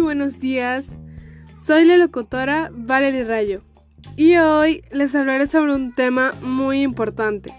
buenos 0.00 0.40
días. 0.40 0.98
Soy 1.52 1.84
la 1.84 1.96
locutora 1.96 2.70
Valerie 2.72 3.24
Rayo 3.24 3.62
y 4.16 4.36
hoy 4.36 4.84
les 4.90 5.14
hablaré 5.14 5.46
sobre 5.46 5.74
un 5.74 5.94
tema 5.94 6.34
muy 6.42 6.82
importante 6.82 7.54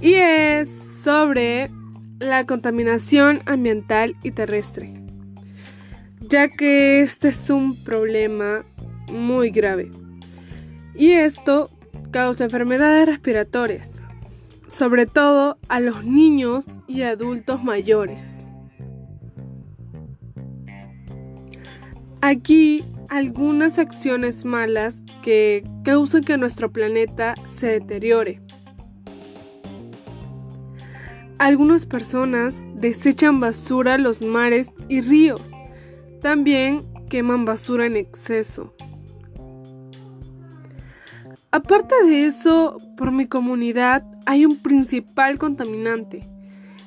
y 0.00 0.14
es 0.14 0.68
sobre 1.02 1.70
la 2.18 2.46
contaminación 2.46 3.42
ambiental 3.46 4.16
y 4.22 4.30
terrestre, 4.30 4.94
ya 6.20 6.48
que 6.48 7.02
este 7.02 7.28
es 7.28 7.50
un 7.50 7.82
problema 7.84 8.64
muy 9.10 9.50
grave 9.50 9.90
y 10.94 11.12
esto 11.12 11.70
causa 12.10 12.44
enfermedades 12.44 13.06
respiratorias, 13.06 13.90
sobre 14.66 15.06
todo 15.06 15.58
a 15.68 15.80
los 15.80 16.04
niños 16.04 16.80
y 16.86 17.02
adultos 17.02 17.62
mayores. 17.62 18.43
Aquí 22.26 22.82
algunas 23.10 23.78
acciones 23.78 24.46
malas 24.46 25.02
que 25.20 25.62
causan 25.84 26.24
que 26.24 26.38
nuestro 26.38 26.72
planeta 26.72 27.34
se 27.46 27.66
deteriore. 27.66 28.40
Algunas 31.36 31.84
personas 31.84 32.64
desechan 32.76 33.40
basura 33.40 33.96
a 33.96 33.98
los 33.98 34.22
mares 34.22 34.70
y 34.88 35.02
ríos. 35.02 35.50
También 36.22 36.80
queman 37.10 37.44
basura 37.44 37.84
en 37.84 37.94
exceso. 37.94 38.72
Aparte 41.50 41.94
de 42.06 42.24
eso, 42.24 42.78
por 42.96 43.12
mi 43.12 43.26
comunidad 43.26 44.02
hay 44.24 44.46
un 44.46 44.62
principal 44.62 45.36
contaminante 45.36 46.26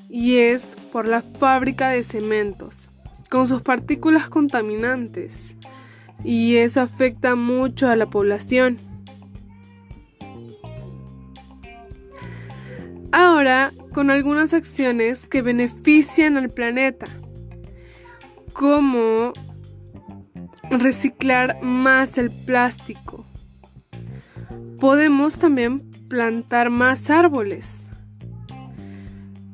y 0.10 0.38
es 0.38 0.76
por 0.92 1.08
la 1.08 1.22
fábrica 1.22 1.90
de 1.90 2.02
cementos 2.02 2.90
con 3.30 3.48
sus 3.48 3.62
partículas 3.62 4.30
contaminantes 4.30 5.56
y 6.24 6.58
eso 6.58 6.82
afecta 6.82 7.36
mucho 7.36 7.88
a 7.88 7.96
la 7.96 8.10
población. 8.10 8.78
Ahora, 13.12 13.74
con 13.94 14.12
algunas 14.12 14.54
acciones 14.54 15.28
que 15.28 15.42
benefician 15.42 16.38
al 16.38 16.50
planeta, 16.50 17.08
como 18.54 19.34
reciclar 20.70 21.62
más 21.64 22.18
el 22.18 22.32
plástico. 22.32 23.26
Podemos 24.80 25.40
también 25.40 25.80
plantar 26.10 26.70
más 26.70 27.10
árboles 27.10 27.87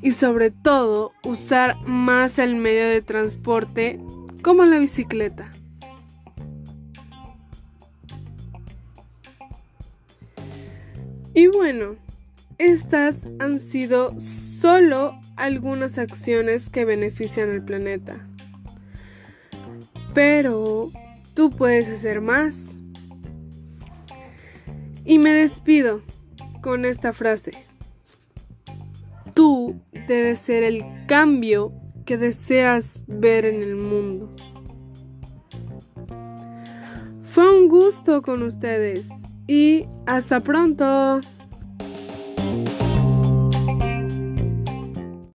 y 0.03 0.11
sobre 0.11 0.51
todo 0.51 1.13
usar 1.23 1.77
más 1.87 2.37
el 2.37 2.57
medio 2.57 2.85
de 2.87 3.01
transporte 3.01 3.99
como 4.41 4.65
la 4.65 4.77
bicicleta. 4.77 5.49
Y 11.33 11.47
bueno, 11.47 11.95
estas 12.57 13.27
han 13.39 13.59
sido 13.59 14.19
solo 14.19 15.17
algunas 15.37 15.97
acciones 15.97 16.69
que 16.69 16.85
benefician 16.85 17.49
al 17.49 17.63
planeta. 17.63 18.27
Pero 20.13 20.91
tú 21.33 21.49
puedes 21.49 21.87
hacer 21.87 22.19
más. 22.19 22.81
Y 25.05 25.17
me 25.17 25.31
despido 25.31 26.01
con 26.61 26.85
esta 26.85 27.13
frase. 27.13 27.53
Tú 29.33 29.81
debes 30.07 30.39
ser 30.39 30.63
el 30.63 30.83
cambio 31.07 31.73
que 32.05 32.17
deseas 32.17 33.03
ver 33.07 33.45
en 33.45 33.61
el 33.63 33.75
mundo. 33.75 34.29
Fue 37.21 37.49
un 37.49 37.67
gusto 37.67 38.21
con 38.21 38.43
ustedes 38.43 39.09
y 39.47 39.87
hasta 40.05 40.41
pronto. 40.41 41.21